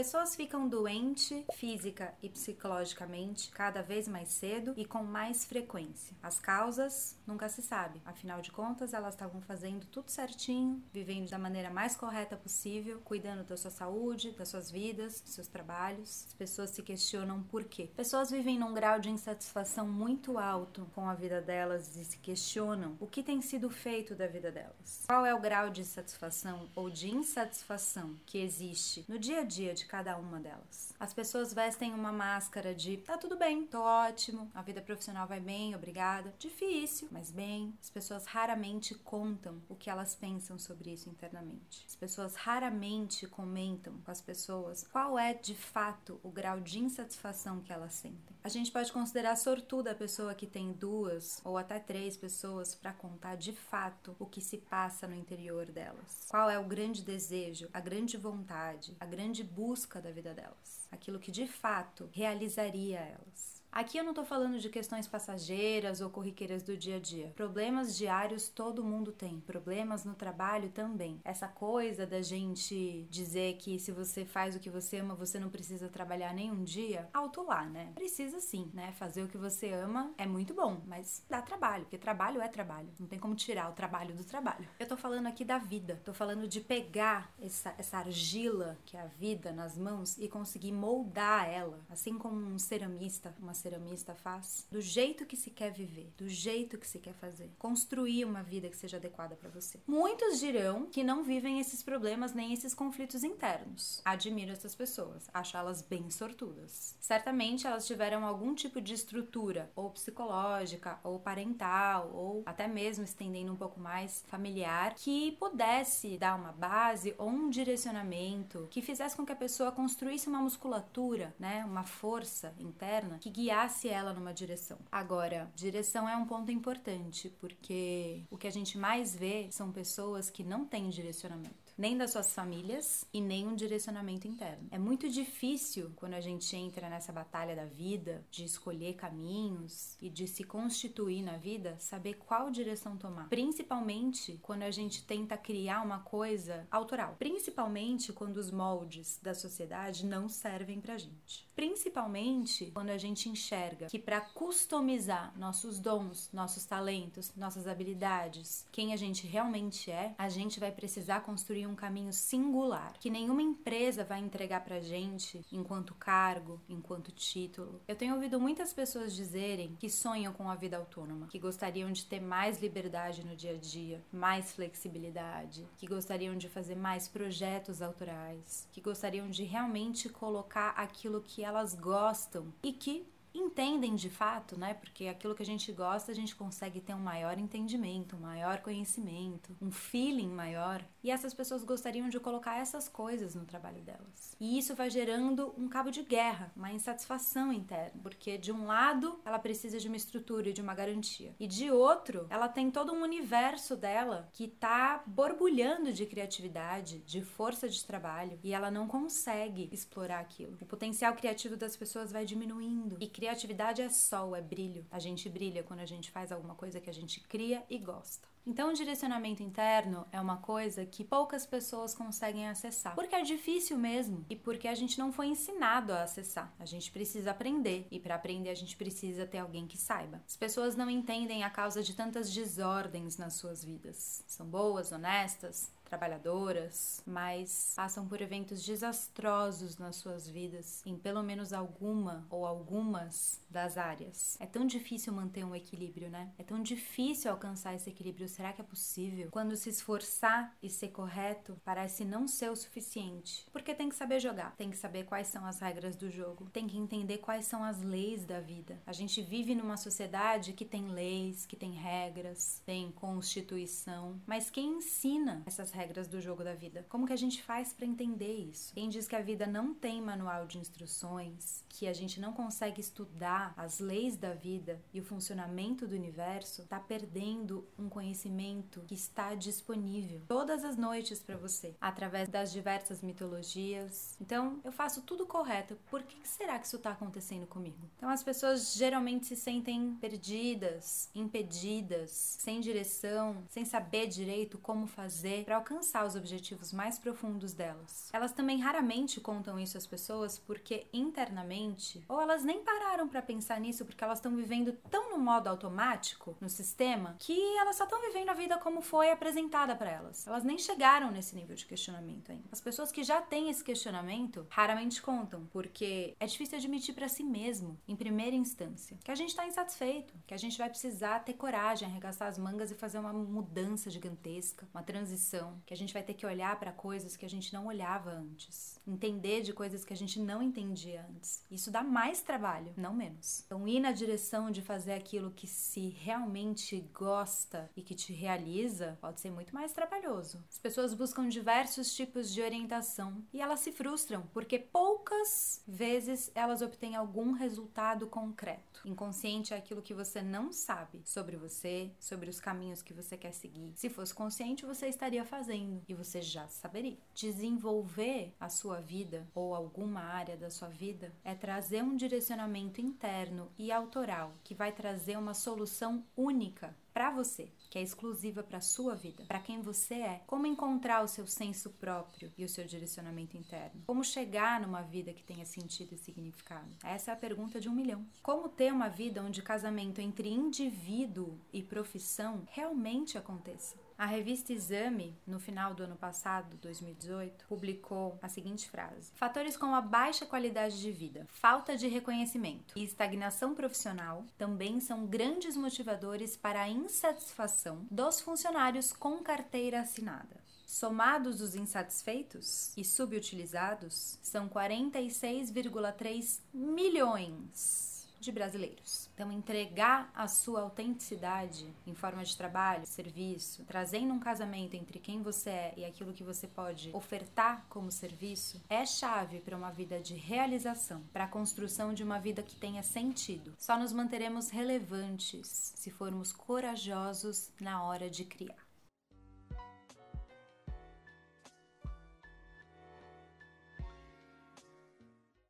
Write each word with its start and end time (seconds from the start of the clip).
Pessoas 0.00 0.34
ficam 0.34 0.66
doentes 0.66 1.44
física 1.52 2.14
e 2.22 2.30
psicologicamente 2.30 3.50
cada 3.50 3.82
vez 3.82 4.08
mais 4.08 4.30
cedo 4.30 4.72
e 4.74 4.82
com 4.82 5.04
mais 5.04 5.44
frequência. 5.44 6.16
As 6.22 6.40
causas 6.40 7.18
nunca 7.26 7.50
se 7.50 7.60
sabe. 7.60 8.00
Afinal 8.06 8.40
de 8.40 8.50
contas, 8.50 8.94
elas 8.94 9.12
estavam 9.12 9.42
fazendo 9.42 9.84
tudo 9.88 10.08
certinho, 10.08 10.82
vivendo 10.90 11.28
da 11.28 11.38
maneira 11.38 11.68
mais 11.68 11.96
correta 11.96 12.34
possível, 12.34 12.98
cuidando 13.04 13.44
da 13.44 13.58
sua 13.58 13.70
saúde, 13.70 14.30
das 14.30 14.48
suas 14.48 14.70
vidas, 14.70 15.20
dos 15.20 15.34
seus 15.34 15.48
trabalhos. 15.48 16.24
As 16.28 16.32
pessoas 16.32 16.70
se 16.70 16.82
questionam 16.82 17.42
por 17.42 17.64
quê. 17.64 17.90
Pessoas 17.94 18.30
vivem 18.30 18.58
num 18.58 18.72
grau 18.72 19.00
de 19.00 19.10
insatisfação 19.10 19.86
muito 19.86 20.38
alto 20.38 20.90
com 20.94 21.10
a 21.10 21.14
vida 21.14 21.42
delas 21.42 21.94
e 21.94 22.06
se 22.06 22.16
questionam 22.16 22.96
o 22.98 23.06
que 23.06 23.22
tem 23.22 23.42
sido 23.42 23.68
feito 23.68 24.14
da 24.14 24.26
vida 24.26 24.50
delas. 24.50 25.04
Qual 25.06 25.26
é 25.26 25.34
o 25.34 25.40
grau 25.42 25.68
de 25.68 25.84
satisfação 25.84 26.70
ou 26.74 26.88
de 26.88 27.10
insatisfação 27.10 28.18
que 28.24 28.38
existe 28.38 29.04
no 29.06 29.18
dia 29.18 29.40
a 29.40 29.44
dia 29.44 29.74
de 29.74 29.89
cada 29.90 30.16
uma 30.16 30.38
delas. 30.38 30.94
As 31.00 31.12
pessoas 31.12 31.52
vestem 31.52 31.92
uma 31.92 32.12
máscara 32.12 32.72
de 32.72 32.96
tá 32.98 33.18
tudo 33.18 33.36
bem, 33.36 33.66
tô 33.66 33.82
ótimo, 33.82 34.48
a 34.54 34.62
vida 34.62 34.80
profissional 34.80 35.26
vai 35.26 35.40
bem, 35.40 35.74
obrigada. 35.74 36.32
Difícil, 36.38 37.08
mas 37.10 37.32
bem. 37.32 37.74
As 37.82 37.90
pessoas 37.90 38.24
raramente 38.24 38.94
contam 38.94 39.60
o 39.68 39.74
que 39.74 39.90
elas 39.90 40.14
pensam 40.14 40.60
sobre 40.60 40.92
isso 40.92 41.08
internamente. 41.08 41.84
As 41.88 41.96
pessoas 41.96 42.36
raramente 42.36 43.26
comentam 43.26 43.94
com 44.04 44.10
as 44.12 44.20
pessoas 44.20 44.86
qual 44.92 45.18
é 45.18 45.34
de 45.34 45.56
fato 45.56 46.20
o 46.22 46.30
grau 46.30 46.60
de 46.60 46.78
insatisfação 46.78 47.60
que 47.60 47.72
elas 47.72 47.94
sentem. 47.94 48.36
A 48.44 48.48
gente 48.48 48.70
pode 48.70 48.92
considerar 48.92 49.36
sortuda 49.36 49.90
a 49.90 49.94
pessoa 49.94 50.34
que 50.34 50.46
tem 50.46 50.72
duas 50.72 51.40
ou 51.44 51.58
até 51.58 51.80
três 51.80 52.16
pessoas 52.16 52.76
para 52.76 52.92
contar 52.92 53.36
de 53.36 53.52
fato 53.52 54.14
o 54.20 54.24
que 54.24 54.40
se 54.40 54.56
passa 54.56 55.08
no 55.08 55.14
interior 55.14 55.66
delas. 55.66 56.26
Qual 56.30 56.48
é 56.48 56.58
o 56.58 56.64
grande 56.64 57.02
desejo, 57.02 57.68
a 57.72 57.80
grande 57.80 58.16
vontade, 58.16 58.96
a 59.00 59.04
grande 59.04 59.42
busca 59.42 59.79
da 60.00 60.10
vida 60.10 60.34
delas. 60.34 60.86
Aquilo 60.90 61.18
que 61.18 61.30
de 61.30 61.46
fato 61.46 62.08
realizaria 62.12 63.00
elas. 63.00 63.59
Aqui 63.72 63.96
eu 63.98 64.04
não 64.04 64.12
tô 64.12 64.24
falando 64.24 64.58
de 64.58 64.68
questões 64.68 65.06
passageiras 65.06 66.00
ou 66.00 66.10
corriqueiras 66.10 66.62
do 66.62 66.76
dia 66.76 66.96
a 66.96 66.98
dia. 66.98 67.32
Problemas 67.36 67.96
diários 67.96 68.48
todo 68.48 68.82
mundo 68.82 69.12
tem, 69.12 69.38
problemas 69.40 70.04
no 70.04 70.12
trabalho 70.12 70.70
também. 70.70 71.20
Essa 71.24 71.46
coisa 71.46 72.04
da 72.04 72.20
gente 72.20 73.06
dizer 73.08 73.56
que 73.58 73.78
se 73.78 73.92
você 73.92 74.24
faz 74.24 74.56
o 74.56 74.58
que 74.58 74.68
você 74.68 74.98
ama, 74.98 75.14
você 75.14 75.38
não 75.38 75.48
precisa 75.48 75.88
trabalhar 75.88 76.34
nenhum 76.34 76.64
dia, 76.64 77.08
alto 77.14 77.42
lá, 77.42 77.64
né? 77.64 77.92
Precisa 77.94 78.40
sim, 78.40 78.68
né? 78.74 78.92
Fazer 78.98 79.22
o 79.22 79.28
que 79.28 79.38
você 79.38 79.72
ama 79.72 80.12
é 80.18 80.26
muito 80.26 80.52
bom, 80.52 80.82
mas 80.86 81.24
dá 81.30 81.40
trabalho, 81.40 81.84
porque 81.84 81.96
trabalho 81.96 82.42
é 82.42 82.48
trabalho. 82.48 82.88
Não 82.98 83.06
tem 83.06 83.20
como 83.20 83.36
tirar 83.36 83.70
o 83.70 83.74
trabalho 83.74 84.16
do 84.16 84.24
trabalho. 84.24 84.68
Eu 84.80 84.88
tô 84.88 84.96
falando 84.96 85.28
aqui 85.28 85.44
da 85.44 85.58
vida, 85.58 86.00
tô 86.04 86.12
falando 86.12 86.48
de 86.48 86.60
pegar 86.60 87.32
essa, 87.40 87.72
essa 87.78 87.98
argila 87.98 88.76
que 88.84 88.96
é 88.96 89.00
a 89.00 89.06
vida 89.06 89.52
nas 89.52 89.78
mãos 89.78 90.18
e 90.18 90.28
conseguir 90.28 90.72
moldar 90.72 91.48
ela, 91.48 91.78
assim 91.88 92.18
como 92.18 92.34
um 92.34 92.58
ceramista, 92.58 93.32
uma 93.38 93.54
ceramista 93.60 94.14
faz, 94.14 94.66
do 94.70 94.80
jeito 94.80 95.26
que 95.26 95.36
se 95.36 95.50
quer 95.50 95.72
viver, 95.72 96.12
do 96.16 96.28
jeito 96.28 96.78
que 96.78 96.86
se 96.86 96.98
quer 96.98 97.14
fazer. 97.14 97.50
Construir 97.58 98.24
uma 98.24 98.42
vida 98.42 98.68
que 98.68 98.76
seja 98.76 98.96
adequada 98.96 99.36
para 99.36 99.48
você. 99.48 99.78
Muitos 99.86 100.40
dirão 100.40 100.86
que 100.86 101.04
não 101.04 101.22
vivem 101.22 101.60
esses 101.60 101.82
problemas 101.82 102.34
nem 102.34 102.52
esses 102.52 102.74
conflitos 102.74 103.22
internos. 103.22 104.00
Admiro 104.04 104.52
essas 104.52 104.74
pessoas, 104.74 105.28
acho 105.32 105.56
elas 105.56 105.82
bem 105.82 106.10
sortudas. 106.10 106.96
Certamente 107.00 107.66
elas 107.66 107.86
tiveram 107.86 108.24
algum 108.24 108.54
tipo 108.54 108.80
de 108.80 108.94
estrutura, 108.94 109.70
ou 109.76 109.90
psicológica, 109.90 110.98
ou 111.04 111.18
parental, 111.18 112.10
ou 112.14 112.42
até 112.46 112.66
mesmo 112.66 113.04
estendendo 113.04 113.52
um 113.52 113.56
pouco 113.56 113.78
mais 113.78 114.24
familiar, 114.26 114.94
que 114.94 115.32
pudesse 115.32 116.16
dar 116.16 116.34
uma 116.34 116.52
base 116.52 117.14
ou 117.18 117.28
um 117.28 117.50
direcionamento 117.50 118.68
que 118.70 118.82
fizesse 118.82 119.16
com 119.16 119.26
que 119.26 119.32
a 119.32 119.36
pessoa 119.36 119.72
construísse 119.72 120.28
uma 120.28 120.40
musculatura, 120.40 121.34
né, 121.38 121.64
uma 121.64 121.84
força 121.84 122.54
interna 122.58 123.18
que 123.18 123.30
guiasse 123.30 123.49
guiasse 123.50 123.88
ela 123.88 124.12
numa 124.12 124.32
direção. 124.32 124.78
Agora, 124.92 125.50
direção 125.56 126.08
é 126.08 126.16
um 126.16 126.24
ponto 126.24 126.52
importante, 126.52 127.28
porque 127.40 128.22
o 128.30 128.38
que 128.38 128.46
a 128.46 128.50
gente 128.50 128.78
mais 128.78 129.14
vê 129.14 129.48
são 129.50 129.72
pessoas 129.72 130.30
que 130.30 130.44
não 130.44 130.64
têm 130.64 130.88
direcionamento 130.88 131.69
nem 131.80 131.96
das 131.96 132.10
suas 132.10 132.34
famílias 132.34 133.06
e 133.10 133.22
nem 133.22 133.48
um 133.48 133.54
direcionamento 133.54 134.28
interno. 134.28 134.68
É 134.70 134.78
muito 134.78 135.08
difícil 135.08 135.90
quando 135.96 136.12
a 136.12 136.20
gente 136.20 136.54
entra 136.54 136.90
nessa 136.90 137.10
batalha 137.10 137.56
da 137.56 137.64
vida, 137.64 138.22
de 138.30 138.44
escolher 138.44 138.96
caminhos 138.96 139.96
e 139.98 140.10
de 140.10 140.28
se 140.28 140.44
constituir 140.44 141.22
na 141.22 141.38
vida, 141.38 141.76
saber 141.78 142.18
qual 142.18 142.50
direção 142.50 142.98
tomar. 142.98 143.30
Principalmente 143.30 144.38
quando 144.42 144.62
a 144.62 144.70
gente 144.70 145.02
tenta 145.04 145.38
criar 145.38 145.80
uma 145.80 146.00
coisa 146.00 146.68
autoral. 146.70 147.16
Principalmente 147.18 148.12
quando 148.12 148.36
os 148.36 148.50
moldes 148.50 149.18
da 149.22 149.32
sociedade 149.32 150.04
não 150.04 150.28
servem 150.28 150.82
pra 150.82 150.98
gente. 150.98 151.48
Principalmente 151.56 152.70
quando 152.74 152.90
a 152.90 152.98
gente 152.98 153.30
enxerga 153.30 153.86
que 153.86 153.98
para 153.98 154.20
customizar 154.20 155.32
nossos 155.34 155.78
dons, 155.78 156.28
nossos 156.30 156.66
talentos, 156.66 157.32
nossas 157.34 157.66
habilidades, 157.66 158.66
quem 158.70 158.92
a 158.92 158.96
gente 158.96 159.26
realmente 159.26 159.90
é, 159.90 160.14
a 160.18 160.28
gente 160.28 160.60
vai 160.60 160.70
precisar 160.70 161.20
construir 161.20 161.69
caminho 161.74 162.12
singular 162.12 162.94
que 162.98 163.10
nenhuma 163.10 163.42
empresa 163.42 164.04
vai 164.04 164.20
entregar 164.20 164.62
pra 164.64 164.80
gente 164.80 165.44
enquanto 165.52 165.94
cargo, 165.94 166.60
enquanto 166.68 167.12
título. 167.12 167.80
Eu 167.86 167.96
tenho 167.96 168.14
ouvido 168.14 168.40
muitas 168.40 168.72
pessoas 168.72 169.14
dizerem 169.14 169.76
que 169.78 169.88
sonham 169.88 170.32
com 170.32 170.50
a 170.50 170.54
vida 170.54 170.76
autônoma, 170.76 171.26
que 171.26 171.38
gostariam 171.38 171.90
de 171.92 172.06
ter 172.06 172.20
mais 172.20 172.60
liberdade 172.60 173.24
no 173.24 173.36
dia 173.36 173.52
a 173.52 173.58
dia, 173.58 174.02
mais 174.12 174.52
flexibilidade, 174.52 175.66
que 175.76 175.86
gostariam 175.86 176.36
de 176.36 176.48
fazer 176.48 176.74
mais 176.74 177.08
projetos 177.08 177.82
autorais, 177.82 178.68
que 178.72 178.80
gostariam 178.80 179.28
de 179.28 179.44
realmente 179.44 180.08
colocar 180.08 180.70
aquilo 180.70 181.20
que 181.20 181.42
elas 181.42 181.74
gostam 181.74 182.52
e 182.62 182.72
que 182.72 183.06
entendem 183.34 183.94
de 183.94 184.10
fato, 184.10 184.58
né? 184.58 184.74
Porque 184.74 185.06
aquilo 185.06 185.34
que 185.34 185.42
a 185.42 185.46
gente 185.46 185.72
gosta, 185.72 186.12
a 186.12 186.14
gente 186.14 186.34
consegue 186.34 186.80
ter 186.80 186.94
um 186.94 186.98
maior 186.98 187.38
entendimento, 187.38 188.16
um 188.16 188.20
maior 188.20 188.58
conhecimento, 188.60 189.56
um 189.60 189.70
feeling 189.70 190.28
maior. 190.28 190.84
E 191.02 191.10
essas 191.10 191.32
pessoas 191.32 191.64
gostariam 191.64 192.08
de 192.08 192.20
colocar 192.20 192.58
essas 192.58 192.88
coisas 192.88 193.34
no 193.34 193.44
trabalho 193.44 193.82
delas. 193.82 194.36
E 194.38 194.58
isso 194.58 194.74
vai 194.74 194.90
gerando 194.90 195.54
um 195.56 195.68
cabo 195.68 195.90
de 195.90 196.02
guerra, 196.02 196.52
uma 196.56 196.72
insatisfação 196.72 197.52
interna, 197.52 198.00
porque 198.02 198.36
de 198.36 198.52
um 198.52 198.66
lado 198.66 199.20
ela 199.24 199.38
precisa 199.38 199.78
de 199.78 199.88
uma 199.88 199.96
estrutura 199.96 200.50
e 200.50 200.52
de 200.52 200.60
uma 200.60 200.74
garantia, 200.74 201.34
e 201.38 201.46
de 201.46 201.70
outro 201.70 202.26
ela 202.30 202.48
tem 202.48 202.70
todo 202.70 202.92
um 202.92 203.02
universo 203.02 203.76
dela 203.76 204.28
que 204.32 204.48
tá 204.48 205.02
borbulhando 205.06 205.92
de 205.92 206.06
criatividade, 206.06 207.00
de 207.00 207.22
força 207.22 207.68
de 207.68 207.84
trabalho, 207.84 208.38
e 208.42 208.52
ela 208.52 208.70
não 208.70 208.86
consegue 208.86 209.68
explorar 209.72 210.20
aquilo. 210.20 210.56
O 210.60 210.66
potencial 210.66 211.14
criativo 211.14 211.56
das 211.56 211.76
pessoas 211.76 212.12
vai 212.12 212.24
diminuindo 212.24 212.96
e 213.00 213.06
criatividade 213.20 213.82
é 213.82 213.88
sol, 213.90 214.34
é 214.34 214.40
brilho. 214.40 214.86
A 214.90 214.98
gente 214.98 215.28
brilha 215.28 215.62
quando 215.62 215.80
a 215.80 215.86
gente 215.86 216.10
faz 216.10 216.32
alguma 216.32 216.54
coisa 216.54 216.80
que 216.80 216.88
a 216.88 216.94
gente 216.94 217.20
cria 217.20 217.62
e 217.68 217.76
gosta. 217.76 218.26
Então, 218.46 218.70
o 218.70 218.72
direcionamento 218.72 219.42
interno 219.42 220.06
é 220.10 220.18
uma 220.18 220.38
coisa 220.38 220.86
que 220.86 221.04
poucas 221.04 221.44
pessoas 221.44 221.94
conseguem 221.94 222.48
acessar, 222.48 222.94
porque 222.94 223.14
é 223.14 223.20
difícil 223.22 223.76
mesmo 223.76 224.24
e 224.30 224.34
porque 224.34 224.66
a 224.66 224.74
gente 224.74 224.98
não 224.98 225.12
foi 225.12 225.26
ensinado 225.26 225.92
a 225.92 226.04
acessar. 226.04 226.50
A 226.58 226.64
gente 226.64 226.90
precisa 226.90 227.32
aprender 227.32 227.86
e 227.90 228.00
para 228.00 228.14
aprender 228.14 228.48
a 228.48 228.54
gente 228.54 228.74
precisa 228.74 229.26
ter 229.26 229.38
alguém 229.38 229.66
que 229.66 229.76
saiba. 229.76 230.22
As 230.26 230.36
pessoas 230.36 230.74
não 230.74 230.88
entendem 230.88 231.44
a 231.44 231.50
causa 231.50 231.82
de 231.82 231.94
tantas 231.94 232.32
desordens 232.32 233.18
nas 233.18 233.34
suas 233.34 233.62
vidas. 233.62 234.24
São 234.26 234.46
boas, 234.46 234.90
honestas, 234.90 235.70
trabalhadoras, 235.90 237.02
mas 237.04 237.74
passam 237.74 238.06
por 238.06 238.22
eventos 238.22 238.64
desastrosos 238.64 239.76
nas 239.76 239.96
suas 239.96 240.28
vidas, 240.28 240.82
em 240.86 240.96
pelo 240.96 241.22
menos 241.22 241.52
alguma 241.52 242.24
ou 242.30 242.46
algumas 242.46 243.40
das 243.50 243.76
áreas. 243.76 244.36
É 244.40 244.46
tão 244.46 244.64
difícil 244.64 245.12
manter 245.12 245.44
um 245.44 245.54
equilíbrio, 245.54 246.08
né? 246.08 246.32
É 246.38 246.44
tão 246.44 246.62
difícil 246.62 247.30
alcançar 247.30 247.74
esse 247.74 247.90
equilíbrio. 247.90 248.28
Será 248.28 248.52
que 248.52 248.60
é 248.60 248.64
possível? 248.64 249.28
Quando 249.32 249.56
se 249.56 249.68
esforçar 249.68 250.56
e 250.62 250.70
ser 250.70 250.88
correto, 250.88 251.60
parece 251.64 252.04
não 252.04 252.28
ser 252.28 252.50
o 252.50 252.56
suficiente. 252.56 253.46
Porque 253.50 253.74
tem 253.74 253.88
que 253.88 253.96
saber 253.96 254.20
jogar, 254.20 254.54
tem 254.56 254.70
que 254.70 254.76
saber 254.76 255.04
quais 255.04 255.26
são 255.26 255.44
as 255.44 255.58
regras 255.58 255.96
do 255.96 256.08
jogo, 256.08 256.48
tem 256.50 256.68
que 256.68 256.78
entender 256.78 257.18
quais 257.18 257.46
são 257.46 257.64
as 257.64 257.82
leis 257.82 258.24
da 258.24 258.38
vida. 258.38 258.80
A 258.86 258.92
gente 258.92 259.20
vive 259.20 259.56
numa 259.56 259.76
sociedade 259.76 260.52
que 260.52 260.64
tem 260.64 260.86
leis, 260.86 261.44
que 261.44 261.56
tem 261.56 261.72
regras, 261.72 262.62
tem 262.64 262.92
constituição, 262.92 264.20
mas 264.24 264.48
quem 264.48 264.76
ensina 264.76 265.42
essas 265.44 265.72
regras? 265.72 265.79
Regras 265.80 266.06
do 266.06 266.20
jogo 266.20 266.44
da 266.44 266.54
vida. 266.54 266.84
Como 266.90 267.06
que 267.06 267.12
a 267.12 267.16
gente 267.16 267.42
faz 267.42 267.72
para 267.72 267.86
entender 267.86 268.34
isso? 268.34 268.74
Quem 268.74 268.90
diz 268.90 269.08
que 269.08 269.16
a 269.16 269.22
vida 269.22 269.46
não 269.46 269.72
tem 269.72 270.02
manual 270.02 270.46
de 270.46 270.58
instruções, 270.58 271.64
que 271.70 271.86
a 271.86 271.92
gente 271.94 272.20
não 272.20 272.34
consegue 272.34 272.80
estudar 272.80 273.54
as 273.56 273.78
leis 273.78 274.14
da 274.16 274.34
vida 274.34 274.82
e 274.92 275.00
o 275.00 275.04
funcionamento 275.04 275.86
do 275.86 275.94
universo, 275.94 276.62
está 276.62 276.78
perdendo 276.78 277.66
um 277.78 277.88
conhecimento 277.88 278.82
que 278.86 278.94
está 278.94 279.34
disponível 279.34 280.20
todas 280.28 280.64
as 280.64 280.76
noites 280.76 281.22
para 281.22 281.38
você, 281.38 281.74
através 281.80 282.28
das 282.28 282.52
diversas 282.52 283.00
mitologias. 283.00 284.16
Então, 284.20 284.60
eu 284.62 284.72
faço 284.72 285.00
tudo 285.02 285.26
correto. 285.26 285.78
Por 285.90 286.02
que 286.02 286.28
será 286.28 286.58
que 286.58 286.66
isso 286.66 286.76
está 286.76 286.90
acontecendo 286.90 287.46
comigo? 287.46 287.88
Então, 287.96 288.10
as 288.10 288.22
pessoas 288.22 288.74
geralmente 288.74 289.26
se 289.26 289.36
sentem 289.36 289.96
perdidas, 289.98 291.08
impedidas, 291.14 292.10
sem 292.10 292.60
direção, 292.60 293.42
sem 293.48 293.64
saber 293.64 294.06
direito 294.08 294.58
como 294.58 294.86
fazer 294.86 295.44
para 295.44 295.56
alcançar 295.56 295.69
os 295.78 296.16
objetivos 296.16 296.72
mais 296.72 296.98
profundos 296.98 297.52
delas. 297.52 298.08
Elas 298.12 298.32
também 298.32 298.60
raramente 298.60 299.20
contam 299.20 299.58
isso 299.58 299.76
às 299.76 299.86
pessoas 299.86 300.38
porque 300.38 300.86
internamente, 300.92 302.04
ou 302.08 302.20
elas 302.20 302.42
nem 302.42 302.62
pararam 302.64 303.08
para 303.08 303.22
pensar 303.22 303.60
nisso 303.60 303.84
porque 303.84 304.02
elas 304.02 304.18
estão 304.18 304.34
vivendo 304.34 304.72
tão 304.90 305.10
no 305.10 305.18
modo 305.18 305.48
automático 305.48 306.36
no 306.40 306.48
sistema 306.48 307.16
que 307.18 307.38
elas 307.58 307.76
só 307.76 307.84
estão 307.84 308.00
vivendo 308.00 308.30
a 308.30 308.34
vida 308.34 308.58
como 308.58 308.80
foi 308.80 309.10
apresentada 309.10 309.76
para 309.76 309.90
elas. 309.90 310.26
Elas 310.26 310.44
nem 310.44 310.58
chegaram 310.58 311.10
nesse 311.10 311.34
nível 311.34 311.54
de 311.54 311.66
questionamento 311.66 312.32
ainda. 312.32 312.48
As 312.50 312.60
pessoas 312.60 312.90
que 312.90 313.04
já 313.04 313.20
têm 313.20 313.50
esse 313.50 313.62
questionamento 313.62 314.46
raramente 314.48 315.02
contam, 315.02 315.46
porque 315.52 316.16
é 316.18 316.26
difícil 316.26 316.58
admitir 316.58 316.94
para 316.94 317.08
si 317.08 317.22
mesmo, 317.22 317.78
em 317.86 317.96
primeira 317.96 318.36
instância, 318.36 318.98
que 319.02 319.10
a 319.10 319.14
gente 319.14 319.30
está 319.30 319.46
insatisfeito, 319.46 320.14
que 320.26 320.34
a 320.34 320.36
gente 320.36 320.58
vai 320.58 320.68
precisar 320.68 321.20
ter 321.20 321.34
coragem, 321.34 321.88
arregaçar 321.88 322.28
as 322.28 322.38
mangas 322.38 322.70
e 322.70 322.74
fazer 322.74 322.98
uma 322.98 323.12
mudança 323.12 323.90
gigantesca, 323.90 324.68
uma 324.72 324.82
transição, 324.82 325.59
que 325.66 325.74
a 325.74 325.76
gente 325.76 325.92
vai 325.92 326.02
ter 326.02 326.14
que 326.14 326.26
olhar 326.26 326.58
para 326.58 326.72
coisas 326.72 327.16
que 327.16 327.26
a 327.26 327.28
gente 327.28 327.52
não 327.52 327.66
olhava 327.66 328.10
antes, 328.10 328.80
entender 328.86 329.42
de 329.42 329.52
coisas 329.52 329.84
que 329.84 329.92
a 329.92 329.96
gente 329.96 330.18
não 330.18 330.42
entendia 330.42 331.06
antes. 331.14 331.44
Isso 331.50 331.70
dá 331.70 331.82
mais 331.82 332.22
trabalho, 332.22 332.72
não 332.76 332.94
menos. 332.94 333.42
Então, 333.46 333.66
ir 333.68 333.80
na 333.80 333.92
direção 333.92 334.50
de 334.50 334.62
fazer 334.62 334.92
aquilo 334.92 335.30
que 335.30 335.46
se 335.46 335.88
realmente 335.88 336.80
gosta 336.94 337.70
e 337.76 337.82
que 337.82 337.94
te 337.94 338.12
realiza 338.12 338.98
pode 339.00 339.20
ser 339.20 339.30
muito 339.30 339.54
mais 339.54 339.72
trabalhoso. 339.72 340.42
As 340.50 340.58
pessoas 340.58 340.94
buscam 340.94 341.28
diversos 341.28 341.94
tipos 341.94 342.32
de 342.32 342.40
orientação 342.42 343.22
e 343.32 343.40
elas 343.40 343.60
se 343.60 343.72
frustram 343.72 344.22
porque 344.32 344.58
poucas 344.58 345.62
vezes 345.66 346.30
elas 346.34 346.62
obtêm 346.62 346.96
algum 346.96 347.32
resultado 347.32 348.06
concreto. 348.06 348.80
Inconsciente 348.84 349.52
é 349.52 349.56
aquilo 349.56 349.82
que 349.82 349.94
você 349.94 350.22
não 350.22 350.52
sabe 350.52 351.02
sobre 351.04 351.36
você, 351.36 351.90
sobre 352.00 352.30
os 352.30 352.40
caminhos 352.40 352.82
que 352.82 352.94
você 352.94 353.16
quer 353.16 353.32
seguir. 353.32 353.72
Se 353.76 353.88
fosse 353.88 354.14
consciente, 354.14 354.64
você 354.64 354.88
estaria 354.88 355.24
fazendo 355.24 355.49
e 355.88 355.94
você 355.94 356.22
já 356.22 356.46
saberia. 356.48 356.98
Desenvolver 357.14 358.34
a 358.38 358.48
sua 358.48 358.80
vida 358.80 359.26
ou 359.34 359.54
alguma 359.54 360.00
área 360.00 360.36
da 360.36 360.50
sua 360.50 360.68
vida 360.68 361.12
é 361.24 361.34
trazer 361.34 361.82
um 361.82 361.96
direcionamento 361.96 362.80
interno 362.80 363.50
e 363.58 363.72
autoral 363.72 364.32
que 364.44 364.54
vai 364.54 364.72
trazer 364.72 365.18
uma 365.18 365.34
solução 365.34 366.04
única 366.16 366.76
para 366.92 367.10
você, 367.10 367.50
que 367.70 367.78
é 367.78 367.82
exclusiva 367.82 368.42
para 368.42 368.60
sua 368.60 368.96
vida, 368.96 369.24
para 369.26 369.38
quem 369.38 369.62
você 369.62 369.94
é. 369.94 370.22
Como 370.26 370.44
encontrar 370.44 371.04
o 371.04 371.08
seu 371.08 371.24
senso 371.26 371.70
próprio 371.70 372.32
e 372.36 372.44
o 372.44 372.48
seu 372.48 372.66
direcionamento 372.66 373.36
interno? 373.36 373.82
Como 373.86 374.02
chegar 374.02 374.60
numa 374.60 374.82
vida 374.82 375.12
que 375.12 375.22
tenha 375.22 375.46
sentido 375.46 375.94
e 375.94 375.98
significado? 375.98 376.68
Essa 376.82 377.12
é 377.12 377.14
a 377.14 377.16
pergunta 377.16 377.60
de 377.60 377.68
um 377.68 377.72
milhão. 377.72 378.04
Como 378.22 378.48
ter 378.48 378.72
uma 378.72 378.88
vida 378.88 379.22
onde 379.22 379.40
casamento 379.40 380.00
entre 380.00 380.28
indivíduo 380.28 381.40
e 381.52 381.62
profissão 381.62 382.42
realmente 382.50 383.16
aconteça? 383.16 383.76
A 383.96 384.06
revista 384.06 384.50
Exame, 384.50 385.14
no 385.26 385.38
final 385.38 385.74
do 385.74 385.82
ano 385.82 385.94
passado, 385.94 386.56
2018, 386.56 387.44
publicou 387.46 388.18
a 388.22 388.30
seguinte 388.30 388.68
frase: 388.70 389.12
Fatores 389.14 389.58
como 389.58 389.74
a 389.74 389.82
baixa 389.82 390.24
qualidade 390.24 390.80
de 390.80 390.90
vida, 390.90 391.26
falta 391.28 391.76
de 391.76 391.86
reconhecimento 391.86 392.72
e 392.74 392.82
estagnação 392.82 393.54
profissional 393.54 394.24
também 394.38 394.80
são 394.80 395.04
grandes 395.06 395.54
motivadores 395.54 396.34
para 396.34 396.62
a 396.62 396.68
insatisfação 396.70 397.59
dos 397.90 398.20
funcionários 398.20 398.92
com 398.92 399.18
carteira 399.22 399.80
assinada. 399.80 400.40
Somados 400.66 401.40
os 401.40 401.54
insatisfeitos 401.54 402.72
e 402.76 402.84
subutilizados, 402.84 404.18
são 404.22 404.48
46,3 404.48 406.40
milhões 406.54 407.89
de 408.20 408.30
brasileiros. 408.30 409.08
Então, 409.14 409.32
entregar 409.32 410.10
a 410.14 410.28
sua 410.28 410.60
autenticidade 410.60 411.66
em 411.86 411.94
forma 411.94 412.24
de 412.24 412.36
trabalho, 412.36 412.86
serviço, 412.86 413.64
trazendo 413.64 414.12
um 414.12 414.20
casamento 414.20 414.74
entre 414.74 414.98
quem 414.98 415.22
você 415.22 415.50
é 415.50 415.74
e 415.78 415.84
aquilo 415.84 416.12
que 416.12 416.22
você 416.22 416.46
pode 416.46 416.90
ofertar 416.92 417.66
como 417.68 417.90
serviço, 417.90 418.62
é 418.68 418.84
chave 418.84 419.40
para 419.40 419.56
uma 419.56 419.70
vida 419.70 420.00
de 420.00 420.14
realização, 420.14 421.02
para 421.12 421.24
a 421.24 421.28
construção 421.28 421.94
de 421.94 422.04
uma 422.04 422.18
vida 422.18 422.42
que 422.42 422.56
tenha 422.56 422.82
sentido. 422.82 423.54
Só 423.58 423.78
nos 423.78 423.92
manteremos 423.92 424.50
relevantes 424.50 425.72
se 425.76 425.90
formos 425.90 426.32
corajosos 426.32 427.50
na 427.60 427.82
hora 427.82 428.10
de 428.10 428.24
criar. 428.24 428.69